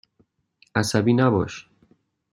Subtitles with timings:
[0.75, 1.69] عصبی نباش.